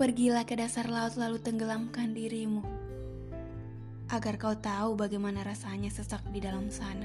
[0.00, 2.64] Pergilah ke dasar laut lalu tenggelamkan dirimu,
[4.08, 7.04] agar kau tahu bagaimana rasanya sesak di dalam sana.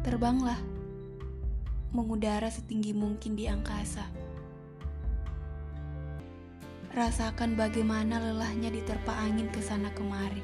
[0.00, 0.56] Terbanglah,
[1.92, 4.08] mengudara setinggi mungkin di angkasa.
[6.96, 10.40] Rasakan bagaimana lelahnya diterpa angin ke sana kemari.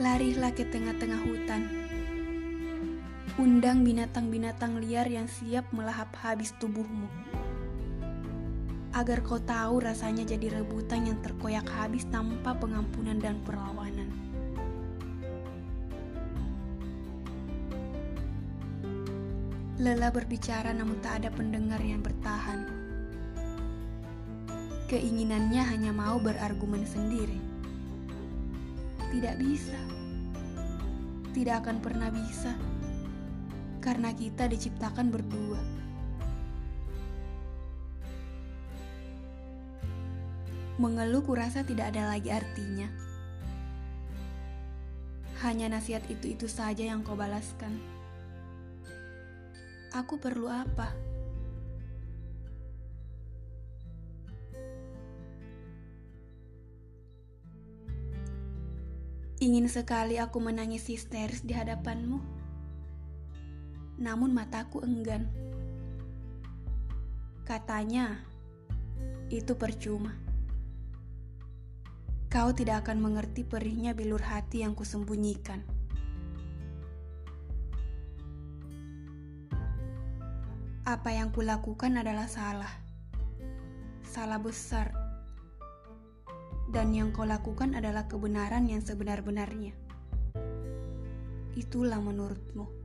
[0.00, 1.62] Larilah ke tengah-tengah hutan.
[3.34, 7.10] Undang binatang-binatang liar yang siap melahap habis tubuhmu.
[8.94, 14.06] Agar kau tahu rasanya jadi rebutan yang terkoyak habis tanpa pengampunan dan perlawanan.
[19.82, 22.70] Lelah berbicara namun tak ada pendengar yang bertahan.
[24.86, 27.42] Keinginannya hanya mau berargumen sendiri.
[29.10, 29.74] Tidak bisa.
[31.34, 32.54] Tidak akan pernah bisa.
[33.84, 35.60] Karena kita diciptakan berdua.
[40.80, 42.88] Mengeluh kurasa tidak ada lagi artinya.
[45.44, 47.76] Hanya nasihat itu-itu saja yang kau balaskan.
[49.92, 50.88] Aku perlu apa?
[59.44, 62.43] Ingin sekali aku menangis histeris di hadapanmu.
[63.98, 65.30] Namun mataku enggan.
[67.46, 68.18] Katanya,
[69.30, 70.16] itu percuma.
[72.34, 75.62] Kau tidak akan mengerti perihnya bilur hati yang kusembunyikan.
[80.84, 82.74] Apa yang kulakukan adalah salah.
[84.04, 84.92] Salah besar.
[86.68, 89.72] Dan yang kau lakukan adalah kebenaran yang sebenar-benarnya.
[91.54, 92.83] Itulah menurutmu.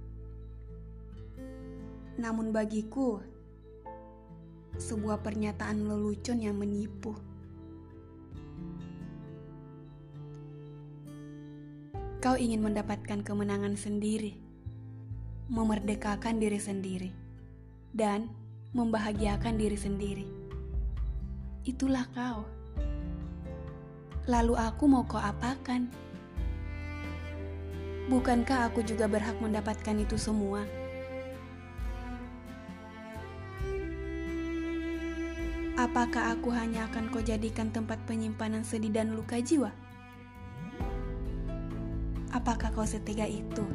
[2.20, 3.24] Namun bagiku,
[4.76, 7.16] sebuah pernyataan lelucon yang menipu.
[12.20, 14.36] Kau ingin mendapatkan kemenangan sendiri,
[15.48, 17.10] memerdekakan diri sendiri
[17.96, 18.28] dan
[18.76, 20.28] membahagiakan diri sendiri.
[21.64, 22.44] Itulah kau.
[24.28, 25.88] Lalu aku mau kau apakan?
[28.12, 30.79] Bukankah aku juga berhak mendapatkan itu semua?
[35.90, 39.74] Apakah aku hanya akan kau jadikan tempat penyimpanan sedih dan luka jiwa?
[42.30, 43.66] Apakah kau setiga itu?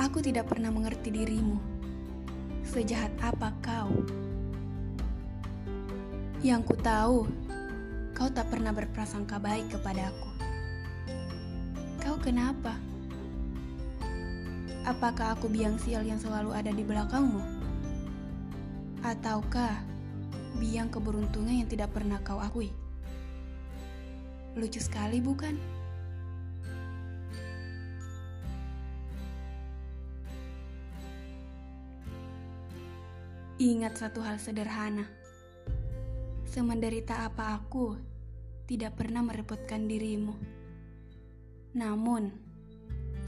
[0.00, 1.60] Aku tidak pernah mengerti dirimu.
[2.64, 3.92] Sejahat apa kau?
[6.40, 7.28] Yang ku tahu,
[8.16, 10.32] kau tak pernah berprasangka baik kepadaku.
[12.00, 12.72] Kau kenapa?
[14.84, 17.40] Apakah aku biang sial yang selalu ada di belakangmu?
[19.00, 19.80] Ataukah
[20.60, 22.68] biang keberuntungan yang tidak pernah kau akui?
[24.52, 25.56] Lucu sekali, bukan?
[33.56, 35.08] Ingat satu hal sederhana.
[36.44, 37.96] Semenderita apa aku,
[38.68, 40.36] tidak pernah merepotkan dirimu.
[41.72, 42.43] Namun,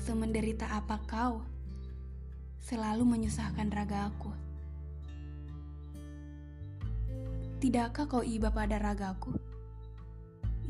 [0.06, 1.42] semenderita apa kau,
[2.62, 4.30] selalu menyusahkan ragaku.
[7.58, 9.34] Tidakkah kau iba pada ragaku?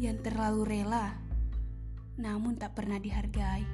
[0.01, 1.21] Yang terlalu rela,
[2.17, 3.69] namun tak pernah dihargai.